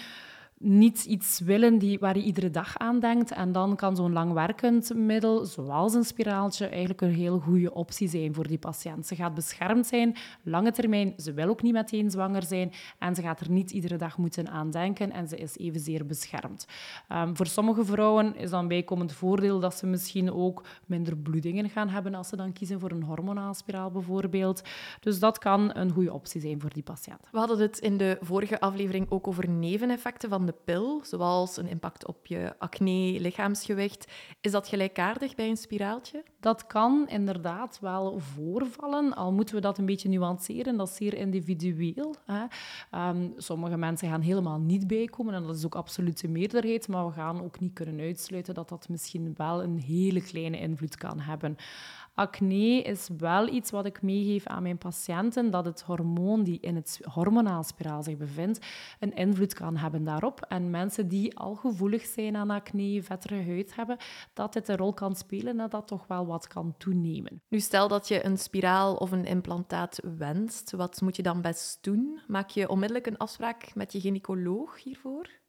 niet 0.61 1.05
iets 1.05 1.39
willen 1.39 1.77
die, 1.77 1.99
waar 1.99 2.17
je 2.17 2.23
iedere 2.23 2.49
dag 2.49 2.77
aan 2.77 2.99
denkt. 2.99 3.31
En 3.31 3.51
dan 3.51 3.75
kan 3.75 3.95
zo'n 3.95 4.13
langwerkend 4.13 4.93
middel, 4.95 5.45
zoals 5.45 5.93
een 5.93 6.03
spiraaltje, 6.03 6.67
eigenlijk 6.67 7.01
een 7.01 7.13
heel 7.13 7.39
goede 7.39 7.73
optie 7.73 8.07
zijn 8.07 8.33
voor 8.33 8.47
die 8.47 8.57
patiënt. 8.57 9.07
Ze 9.07 9.15
gaat 9.15 9.33
beschermd 9.33 9.87
zijn, 9.87 10.15
lange 10.43 10.71
termijn. 10.71 11.13
Ze 11.17 11.33
wil 11.33 11.47
ook 11.47 11.61
niet 11.61 11.73
meteen 11.73 12.11
zwanger 12.11 12.43
zijn 12.43 12.71
en 12.99 13.15
ze 13.15 13.21
gaat 13.21 13.39
er 13.39 13.49
niet 13.49 13.71
iedere 13.71 13.95
dag 13.95 14.17
moeten 14.17 14.49
aan 14.49 14.71
denken 14.71 15.11
en 15.11 15.27
ze 15.27 15.37
is 15.37 15.57
evenzeer 15.57 16.05
beschermd. 16.05 16.67
Um, 17.11 17.35
voor 17.37 17.47
sommige 17.47 17.85
vrouwen 17.85 18.35
is 18.35 18.49
dan 18.49 18.67
bijkomend 18.67 19.13
voordeel 19.13 19.59
dat 19.59 19.75
ze 19.77 19.87
misschien 19.87 20.31
ook 20.31 20.65
minder 20.85 21.17
bloedingen 21.17 21.69
gaan 21.69 21.89
hebben 21.89 22.15
als 22.15 22.27
ze 22.27 22.35
dan 22.35 22.53
kiezen 22.53 22.79
voor 22.79 22.91
een 22.91 23.03
hormonaalspiraal 23.03 23.91
bijvoorbeeld. 23.91 24.61
Dus 24.99 25.19
dat 25.19 25.37
kan 25.37 25.75
een 25.75 25.91
goede 25.91 26.13
optie 26.13 26.41
zijn 26.41 26.61
voor 26.61 26.73
die 26.73 26.83
patiënt. 26.83 27.19
We 27.31 27.37
hadden 27.37 27.59
het 27.59 27.77
in 27.77 27.97
de 27.97 28.17
vorige 28.21 28.59
aflevering 28.59 29.05
ook 29.09 29.27
over 29.27 29.49
neveneffecten 29.49 30.29
van 30.29 30.45
de 30.45 30.50
pil, 30.51 31.01
zoals 31.03 31.57
een 31.57 31.67
impact 31.67 32.07
op 32.07 32.25
je 32.25 32.53
acne, 32.57 33.19
lichaamsgewicht, 33.19 34.11
is 34.41 34.51
dat 34.51 34.67
gelijkaardig 34.67 35.35
bij 35.35 35.49
een 35.49 35.57
spiraaltje? 35.57 36.23
Dat 36.39 36.67
kan 36.67 37.07
inderdaad 37.07 37.79
wel 37.79 38.19
voorvallen, 38.19 39.13
al 39.13 39.31
moeten 39.31 39.55
we 39.55 39.61
dat 39.61 39.77
een 39.77 39.85
beetje 39.85 40.09
nuanceren. 40.09 40.77
Dat 40.77 40.89
is 40.89 40.95
zeer 40.95 41.13
individueel. 41.13 42.15
Hè. 42.25 42.45
Ehm, 42.91 43.29
sommige 43.37 43.77
mensen 43.77 44.09
gaan 44.09 44.21
helemaal 44.21 44.59
niet 44.59 44.87
bijkomen 44.87 45.33
en 45.33 45.43
dat 45.43 45.55
is 45.55 45.65
ook 45.65 45.75
absoluut 45.75 46.21
de 46.21 46.27
meerderheid, 46.27 46.87
maar 46.87 47.05
we 47.05 47.11
gaan 47.11 47.43
ook 47.43 47.59
niet 47.59 47.73
kunnen 47.73 47.99
uitsluiten 47.99 48.53
dat 48.53 48.69
dat 48.69 48.89
misschien 48.89 49.33
wel 49.37 49.63
een 49.63 49.79
hele 49.79 50.21
kleine 50.21 50.59
invloed 50.59 50.95
kan 50.95 51.19
hebben. 51.19 51.57
Acne 52.13 52.81
is 52.81 53.09
wel 53.17 53.47
iets 53.47 53.71
wat 53.71 53.85
ik 53.85 54.01
meegeef 54.01 54.45
aan 54.45 54.63
mijn 54.63 54.77
patiënten, 54.77 55.51
dat 55.51 55.65
het 55.65 55.81
hormoon 55.81 56.43
die 56.43 56.59
in 56.59 56.75
het 56.75 56.99
hormonaalspiraal 57.13 58.03
zich 58.03 58.17
bevindt, 58.17 58.65
een 58.99 59.13
invloed 59.13 59.53
kan 59.53 59.77
hebben 59.77 60.03
daarop. 60.03 60.45
En 60.47 60.69
mensen 60.69 61.07
die 61.07 61.37
al 61.37 61.55
gevoelig 61.55 62.05
zijn 62.05 62.35
aan 62.35 62.49
acne, 62.49 63.03
vettere 63.03 63.43
huid 63.43 63.75
hebben, 63.75 63.97
dat 64.33 64.53
dit 64.53 64.67
een 64.67 64.77
rol 64.77 64.93
kan 64.93 65.15
spelen 65.15 65.59
en 65.59 65.69
dat 65.69 65.87
toch 65.87 66.07
wel 66.07 66.25
wat 66.25 66.47
kan 66.47 66.75
toenemen. 66.77 67.41
Nu 67.47 67.59
stel 67.59 67.87
dat 67.87 68.07
je 68.07 68.25
een 68.25 68.37
spiraal 68.37 68.95
of 68.95 69.11
een 69.11 69.25
implantaat 69.25 69.99
wenst, 70.17 70.71
wat 70.71 71.01
moet 71.01 71.15
je 71.15 71.23
dan 71.23 71.41
best 71.41 71.83
doen? 71.83 72.19
Maak 72.27 72.49
je 72.49 72.69
onmiddellijk 72.69 73.07
een 73.07 73.17
afspraak 73.17 73.75
met 73.75 73.91
je 73.91 73.99
gynaecoloog 73.99 74.83
hiervoor? 74.83 75.40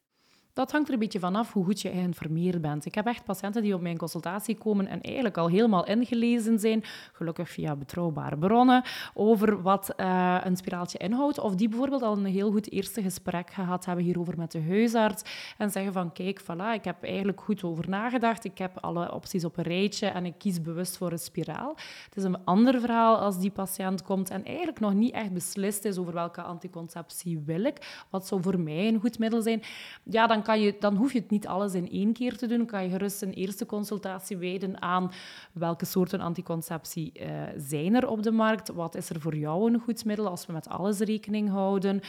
Dat 0.53 0.71
hangt 0.71 0.87
er 0.87 0.93
een 0.93 0.99
beetje 0.99 1.19
vanaf 1.19 1.53
hoe 1.53 1.65
goed 1.65 1.81
je 1.81 1.89
geïnformeerd 1.89 2.61
bent. 2.61 2.85
Ik 2.85 2.95
heb 2.95 3.05
echt 3.05 3.23
patiënten 3.23 3.61
die 3.61 3.73
op 3.73 3.81
mijn 3.81 3.97
consultatie 3.97 4.57
komen 4.57 4.87
en 4.87 5.01
eigenlijk 5.01 5.37
al 5.37 5.47
helemaal 5.47 5.85
ingelezen 5.85 6.59
zijn, 6.59 6.83
gelukkig 7.13 7.49
via 7.49 7.75
betrouwbare 7.75 8.37
bronnen, 8.37 8.83
over 9.13 9.61
wat 9.61 9.93
uh, 9.97 10.37
een 10.43 10.57
spiraaltje 10.57 10.97
inhoudt. 10.97 11.39
Of 11.39 11.55
die 11.55 11.69
bijvoorbeeld 11.69 12.01
al 12.01 12.17
een 12.17 12.25
heel 12.25 12.51
goed 12.51 12.71
eerste 12.71 13.01
gesprek 13.01 13.49
gehad 13.49 13.85
hebben 13.85 14.05
hierover 14.05 14.37
met 14.37 14.51
de 14.51 14.61
huisarts 14.61 15.23
en 15.57 15.71
zeggen 15.71 15.93
van 15.93 16.11
kijk, 16.11 16.41
voilà, 16.41 16.73
ik 16.73 16.83
heb 16.83 17.03
eigenlijk 17.03 17.41
goed 17.41 17.63
over 17.63 17.89
nagedacht, 17.89 18.45
ik 18.45 18.57
heb 18.57 18.77
alle 18.77 19.13
opties 19.13 19.45
op 19.45 19.57
een 19.57 19.63
rijtje 19.63 20.07
en 20.07 20.25
ik 20.25 20.33
kies 20.37 20.61
bewust 20.61 20.97
voor 20.97 21.11
een 21.11 21.19
spiraal. 21.19 21.75
Het 22.05 22.15
is 22.15 22.23
een 22.23 22.45
ander 22.45 22.79
verhaal 22.79 23.17
als 23.17 23.39
die 23.39 23.51
patiënt 23.51 24.03
komt 24.03 24.29
en 24.29 24.45
eigenlijk 24.45 24.79
nog 24.79 24.93
niet 24.93 25.13
echt 25.13 25.31
beslist 25.31 25.85
is 25.85 25.97
over 25.97 26.13
welke 26.13 26.41
anticonceptie 26.41 27.39
wil 27.45 27.63
ik, 27.63 28.05
wat 28.09 28.27
zou 28.27 28.41
voor 28.41 28.59
mij 28.59 28.87
een 28.87 28.99
goed 28.99 29.19
middel 29.19 29.41
zijn. 29.41 29.61
Ja, 30.03 30.27
dan 30.27 30.41
kan 30.43 30.61
je, 30.61 30.75
dan 30.79 30.95
hoef 30.95 31.13
je 31.13 31.19
het 31.19 31.29
niet 31.29 31.47
alles 31.47 31.73
in 31.73 31.89
één 31.89 32.13
keer 32.13 32.37
te 32.37 32.47
doen. 32.47 32.57
Dan 32.57 32.65
kan 32.65 32.83
je 32.83 32.89
gerust 32.89 33.21
een 33.21 33.33
eerste 33.33 33.65
consultatie 33.65 34.37
wijden 34.37 34.81
aan 34.81 35.11
welke 35.51 35.85
soorten 35.85 36.19
anticonceptie 36.19 37.11
uh, 37.13 37.27
zijn 37.57 37.95
er 37.95 38.07
op 38.07 38.23
de 38.23 38.31
markt. 38.31 38.69
Wat 38.69 38.95
is 38.95 39.09
er 39.09 39.21
voor 39.21 39.35
jou 39.35 39.73
een 39.73 39.79
goed 39.79 40.05
middel 40.05 40.27
als 40.27 40.45
we 40.45 40.53
met 40.53 40.69
alles 40.69 40.99
rekening 40.99 41.49
houden? 41.49 42.01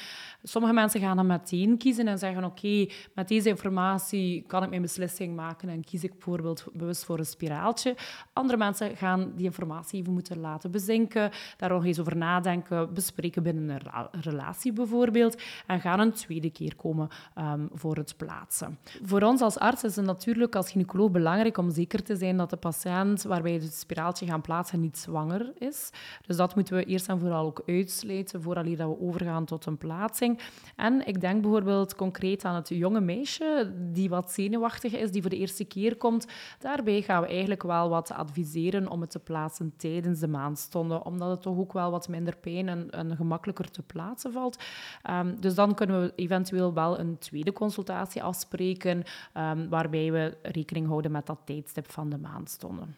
Sommige 0.42 0.74
mensen 0.74 1.00
gaan 1.00 1.16
dan 1.16 1.26
meteen 1.26 1.78
kiezen 1.78 2.08
en 2.08 2.18
zeggen 2.18 2.44
oké, 2.44 2.86
met 3.14 3.28
deze 3.28 3.48
informatie 3.48 4.44
kan 4.46 4.62
ik 4.62 4.68
mijn 4.68 4.82
beslissing 4.82 5.36
maken 5.36 5.68
en 5.68 5.84
kies 5.84 6.04
ik 6.04 6.10
bijvoorbeeld 6.10 6.66
bewust 6.72 7.04
voor 7.04 7.18
een 7.18 7.26
spiraaltje. 7.26 7.96
Andere 8.32 8.58
mensen 8.58 8.96
gaan 8.96 9.32
die 9.36 9.44
informatie 9.44 10.00
even 10.00 10.12
moeten 10.12 10.40
laten 10.40 10.70
bezinken, 10.70 11.30
daar 11.56 11.68
nog 11.68 11.84
eens 11.84 12.00
over 12.00 12.16
nadenken, 12.16 12.94
bespreken 12.94 13.42
binnen 13.42 13.68
een 13.68 14.20
relatie 14.20 14.72
bijvoorbeeld 14.72 15.42
en 15.66 15.80
gaan 15.80 16.00
een 16.00 16.12
tweede 16.12 16.50
keer 16.50 16.76
komen 16.76 17.08
um, 17.38 17.68
voor 17.72 17.96
het 17.96 18.08
Voor 19.04 19.22
ons 19.22 19.40
als 19.40 19.58
arts 19.58 19.84
is 19.84 19.96
het 19.96 20.04
natuurlijk 20.04 20.56
als 20.56 20.70
gynaecoloog 20.70 21.10
belangrijk 21.10 21.58
om 21.58 21.70
zeker 21.70 22.02
te 22.02 22.16
zijn 22.16 22.36
dat 22.36 22.50
de 22.50 22.56
patiënt 22.56 23.22
waarbij 23.22 23.58
we 23.58 23.64
het 23.64 23.74
spiraaltje 23.74 24.26
gaan 24.26 24.40
plaatsen 24.40 24.80
niet 24.80 24.98
zwanger 24.98 25.52
is. 25.58 25.90
Dus 26.26 26.36
dat 26.36 26.54
moeten 26.54 26.76
we 26.76 26.84
eerst 26.84 27.08
en 27.08 27.20
vooral 27.20 27.46
ook 27.46 27.62
uitsluiten 27.66 28.42
voordat 28.42 28.66
we 28.66 29.00
overgaan 29.00 29.44
tot 29.44 29.66
een 29.66 29.78
plaatsing. 29.78 30.40
En 30.76 31.06
ik 31.06 31.20
denk 31.20 31.42
bijvoorbeeld 31.42 31.94
concreet 31.94 32.44
aan 32.44 32.54
het 32.54 32.68
jonge 32.68 33.00
meisje 33.00 33.72
die 33.92 34.08
wat 34.08 34.32
zenuwachtig 34.32 34.92
is, 34.92 35.10
die 35.10 35.20
voor 35.20 35.30
de 35.30 35.38
eerste 35.38 35.64
keer 35.64 35.96
komt. 35.96 36.26
Daarbij 36.58 37.02
gaan 37.02 37.22
we 37.22 37.28
eigenlijk 37.28 37.62
wel 37.62 37.88
wat 37.88 38.12
adviseren 38.12 38.88
om 38.88 39.00
het 39.00 39.10
te 39.10 39.18
plaatsen 39.18 39.72
tijdens 39.76 40.20
de 40.20 40.28
maandstonden, 40.28 41.04
omdat 41.04 41.30
het 41.30 41.42
toch 41.42 41.58
ook 41.58 41.72
wel 41.72 41.90
wat 41.90 42.08
minder 42.08 42.36
pijn 42.36 42.68
en, 42.90 43.16
gemakkelijker 43.16 43.70
te 43.70 43.82
plaatsen 43.82 44.32
valt. 44.32 44.62
Um, 45.10 45.40
dus 45.40 45.54
dan 45.54 45.74
kunnen 45.74 46.00
we 46.00 46.12
eventueel 46.16 46.74
wel 46.74 46.98
een 46.98 47.18
tweede 47.18 47.52
consultatie 47.52 48.13
afspreken, 48.22 49.02
um, 49.36 49.68
waarbij 49.68 50.12
we 50.12 50.36
rekening 50.42 50.86
houden 50.86 51.10
met 51.10 51.26
dat 51.26 51.40
tijdstip 51.44 51.90
van 51.90 52.10
de 52.10 52.18
maandstonden. 52.18 52.96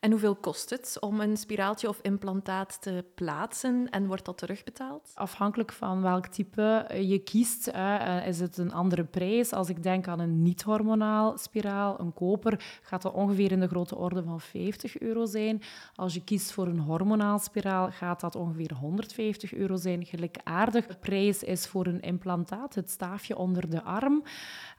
En 0.00 0.10
hoeveel 0.10 0.34
kost 0.34 0.70
het 0.70 0.96
om 1.00 1.20
een 1.20 1.36
spiraaltje 1.36 1.88
of 1.88 1.98
implantaat 2.02 2.82
te 2.82 3.04
plaatsen 3.14 3.90
en 3.90 4.06
wordt 4.06 4.24
dat 4.24 4.38
terugbetaald? 4.38 5.10
Afhankelijk 5.14 5.72
van 5.72 6.02
welk 6.02 6.26
type 6.26 6.86
je 7.00 7.18
kiest, 7.18 7.68
uh, 7.68 8.26
is 8.26 8.40
het 8.40 8.56
een 8.58 8.72
andere 8.72 9.04
prijs. 9.04 9.52
Als 9.52 9.68
ik 9.68 9.82
denk 9.82 10.08
aan 10.08 10.20
een 10.20 10.42
niet-hormonaal 10.42 11.38
spiraal, 11.38 12.00
een 12.00 12.14
koper, 12.14 12.78
gaat 12.82 13.02
dat 13.02 13.12
ongeveer 13.12 13.52
in 13.52 13.60
de 13.60 13.68
grote 13.68 13.96
orde 13.96 14.22
van 14.22 14.40
50 14.40 14.98
euro 14.98 15.26
zijn. 15.26 15.62
Als 15.94 16.14
je 16.14 16.24
kiest 16.24 16.52
voor 16.52 16.66
een 16.66 16.78
hormonaal 16.78 17.38
spiraal, 17.38 17.90
gaat 17.90 18.20
dat 18.20 18.34
ongeveer 18.34 18.74
150 18.74 19.54
euro 19.54 19.76
zijn. 19.76 20.04
Gelijkaardig 20.04 20.98
prijs 20.98 21.42
is 21.42 21.66
voor 21.66 21.86
een 21.86 22.00
implantaat, 22.00 22.74
het 22.74 22.90
staafje 22.90 23.36
onder 23.36 23.70
de 23.70 23.82
arm. 23.82 24.22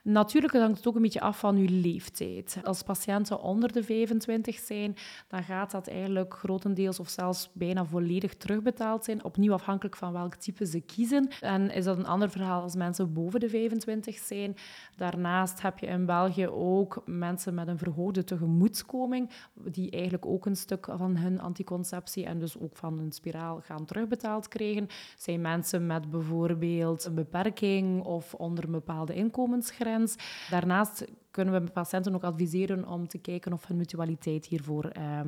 Natuurlijk 0.02 0.52
hangt 0.52 0.76
het 0.76 0.86
ook 0.86 0.94
een 0.94 1.02
beetje 1.02 1.20
af 1.20 1.38
van 1.38 1.58
je 1.62 1.68
leeftijd. 1.68 2.58
Als 2.64 2.82
patiënten 2.82 3.40
onder 3.40 3.72
de 3.72 3.82
25 3.82 4.58
zijn, 4.58 4.96
dan 5.28 5.42
gaat 5.42 5.70
dat 5.70 5.88
eigenlijk 5.88 6.34
grotendeels 6.34 7.00
of 7.00 7.08
zelfs 7.08 7.50
bijna 7.52 7.84
volledig 7.84 8.36
terugbetaald 8.36 9.04
zijn, 9.04 9.24
opnieuw 9.24 9.52
afhankelijk 9.52 9.96
van 9.96 10.12
welk 10.12 10.34
type 10.34 10.66
ze 10.66 10.80
kiezen. 10.80 11.28
En 11.40 11.70
is 11.70 11.84
dat 11.84 11.98
een 11.98 12.06
ander 12.06 12.30
verhaal 12.30 12.62
als 12.62 12.74
mensen 12.74 13.12
boven 13.12 13.40
de 13.40 13.48
25 13.48 14.18
zijn. 14.18 14.56
Daarnaast 14.96 15.62
heb 15.62 15.78
je 15.78 15.86
in 15.86 16.06
België 16.06 16.48
ook 16.48 17.02
mensen 17.06 17.54
met 17.54 17.68
een 17.68 17.78
verhoogde 17.78 18.24
tegemoetkoming, 18.24 19.30
die 19.54 19.90
eigenlijk 19.90 20.26
ook 20.26 20.46
een 20.46 20.56
stuk 20.56 20.88
van 20.96 21.16
hun 21.16 21.40
anticonceptie 21.40 22.24
en 22.24 22.38
dus 22.38 22.58
ook 22.58 22.76
van 22.76 22.98
hun 22.98 23.12
spiraal 23.12 23.60
gaan 23.60 23.84
terugbetaald 23.84 24.48
krijgen. 24.48 24.88
Zijn 25.16 25.40
mensen 25.40 25.86
met 25.86 26.10
bijvoorbeeld 26.10 27.04
een 27.04 27.14
beperking 27.14 28.02
of 28.04 28.34
onder 28.34 28.64
een 28.64 28.70
bepaalde 28.70 29.14
inkomensgrens. 29.14 30.16
Daarnaast 30.50 31.04
kunnen 31.44 31.64
we 31.64 31.70
patiënten 31.70 32.14
ook 32.14 32.24
adviseren 32.24 32.86
om 32.86 33.08
te 33.08 33.18
kijken 33.18 33.52
of 33.52 33.66
hun 33.66 33.76
mutualiteit 33.76 34.46
hiervoor 34.46 34.84
eh, 34.84 35.20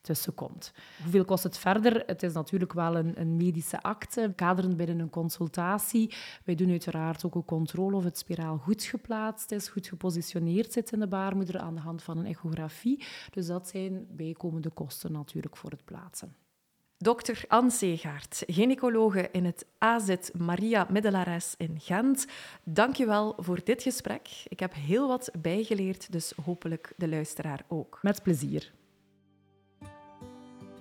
tussenkomt. 0.00 0.72
Hoeveel 1.02 1.24
kost 1.24 1.42
het 1.42 1.58
verder? 1.58 2.02
Het 2.06 2.22
is 2.22 2.32
natuurlijk 2.32 2.72
wel 2.72 2.96
een, 2.96 3.20
een 3.20 3.36
medische 3.36 3.82
akte, 3.82 4.32
kaderend 4.36 4.76
binnen 4.76 4.98
een 4.98 5.10
consultatie. 5.10 6.14
Wij 6.44 6.54
doen 6.54 6.70
uiteraard 6.70 7.24
ook 7.24 7.34
een 7.34 7.44
controle 7.44 7.96
of 7.96 8.04
het 8.04 8.18
spiraal 8.18 8.58
goed 8.58 8.82
geplaatst 8.82 9.50
is, 9.50 9.68
goed 9.68 9.86
gepositioneerd 9.86 10.72
zit 10.72 10.92
in 10.92 11.00
de 11.00 11.06
baarmoeder 11.06 11.58
aan 11.58 11.74
de 11.74 11.80
hand 11.80 12.02
van 12.02 12.18
een 12.18 12.26
echografie. 12.26 13.04
Dus 13.30 13.46
dat 13.46 13.68
zijn 13.68 14.06
bijkomende 14.10 14.70
kosten 14.70 15.12
natuurlijk 15.12 15.56
voor 15.56 15.70
het 15.70 15.84
plaatsen. 15.84 16.34
Dr. 17.02 17.44
Anne 17.48 17.70
Seegaard, 17.70 18.42
gynaecologe 18.46 19.28
in 19.32 19.44
het 19.44 19.66
AZ 19.78 20.14
Maria 20.38 20.86
Middelares 20.90 21.54
in 21.58 21.76
Gent. 21.80 22.26
Dank 22.64 22.96
je 22.96 23.06
wel 23.06 23.34
voor 23.38 23.60
dit 23.64 23.82
gesprek. 23.82 24.28
Ik 24.48 24.60
heb 24.60 24.74
heel 24.74 25.08
wat 25.08 25.30
bijgeleerd, 25.40 26.12
dus 26.12 26.32
hopelijk 26.44 26.92
de 26.96 27.08
luisteraar 27.08 27.64
ook. 27.68 27.98
Met 28.02 28.22
plezier. 28.22 28.72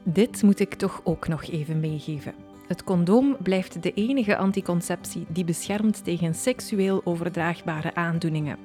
Dit 0.04 0.44
moet 0.44 0.60
ik 0.60 0.74
toch 0.74 1.02
ook 1.04 1.28
nog 1.28 1.44
even 1.44 1.80
meegeven. 1.80 2.34
Het 2.68 2.84
condoom 2.84 3.38
blijft 3.44 3.84
de 3.84 3.94
enige 3.94 4.38
anticonceptie 4.38 5.26
die 5.30 5.46
beschermt 5.46 6.04
tegen 6.04 6.36
seksueel 6.36 7.02
overdraagbare 7.04 7.96
aandoeningen. 7.96 8.58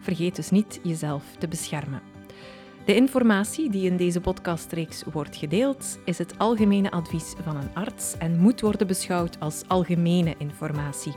Vergeet 0.00 0.36
dus 0.36 0.50
niet 0.50 0.80
jezelf 0.82 1.24
te 1.38 1.48
beschermen. 1.48 2.17
De 2.88 2.94
informatie 2.94 3.70
die 3.70 3.90
in 3.90 3.96
deze 3.96 4.20
podcastreeks 4.20 5.02
wordt 5.12 5.36
gedeeld, 5.36 5.98
is 6.04 6.18
het 6.18 6.38
algemene 6.38 6.90
advies 6.90 7.34
van 7.42 7.56
een 7.56 7.74
arts 7.74 8.16
en 8.18 8.38
moet 8.38 8.60
worden 8.60 8.86
beschouwd 8.86 9.40
als 9.40 9.62
algemene 9.66 10.34
informatie. 10.38 11.12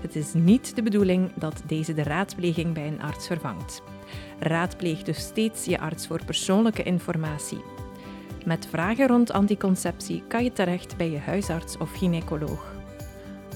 Het 0.00 0.16
is 0.16 0.32
niet 0.34 0.76
de 0.76 0.82
bedoeling 0.82 1.32
dat 1.34 1.62
deze 1.66 1.94
de 1.94 2.02
raadpleging 2.02 2.74
bij 2.74 2.86
een 2.86 3.02
arts 3.02 3.26
vervangt. 3.26 3.82
Raadpleeg 4.38 5.02
dus 5.02 5.18
steeds 5.18 5.64
je 5.64 5.78
arts 5.78 6.06
voor 6.06 6.24
persoonlijke 6.24 6.82
informatie. 6.82 7.62
Met 8.44 8.66
vragen 8.66 9.06
rond 9.06 9.32
anticonceptie 9.32 10.22
kan 10.28 10.44
je 10.44 10.52
terecht 10.52 10.96
bij 10.96 11.10
je 11.10 11.18
huisarts 11.18 11.78
of 11.78 11.92
gynaecoloog. 11.92 12.73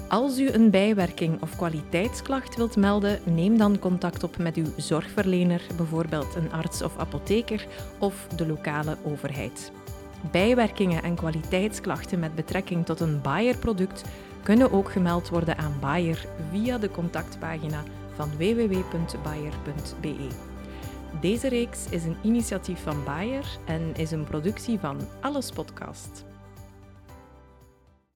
Als 0.09 0.39
u 0.39 0.51
een 0.51 0.71
bijwerking 0.71 1.43
of 1.43 1.57
kwaliteitsklacht 1.57 2.57
wilt 2.57 2.77
melden, 2.77 3.19
neem 3.25 3.59
dan 3.59 3.79
contact 3.79 4.23
op 4.23 4.39
met 4.39 4.57
uw 4.57 4.67
zorgverlener, 4.77 5.63
bijvoorbeeld 5.77 6.35
een 6.35 6.53
arts 6.53 6.83
of 6.83 6.99
apotheker 6.99 7.67
of 7.99 8.27
de 8.37 8.47
lokale 8.47 8.97
overheid. 9.05 9.73
Bijwerkingen 10.31 11.03
en 11.03 11.15
kwaliteitsklachten 11.15 12.19
met 12.19 12.35
betrekking 12.35 12.87
tot 12.87 13.01
een 13.01 13.21
Bayer-product 13.21 14.05
kunnen 14.43 14.73
ook 14.73 14.93
gemeld 14.93 15.29
worden 15.29 15.59
aan 15.59 15.77
Bayer 15.81 16.27
via 16.51 16.79
de 16.79 16.91
contactpagina 16.91 17.83
van 18.15 18.31
www.bayer.be. 18.37 20.29
Deze 21.21 21.49
reeks 21.49 21.89
is 21.91 22.05
een 22.05 22.17
initiatief 22.23 22.83
van 22.83 23.05
Bayer 23.05 23.45
en 23.67 23.95
is 23.95 24.11
een 24.11 24.25
productie 24.25 24.79
van 24.79 24.97
Alles 25.21 25.51
Podcast. 25.51 26.28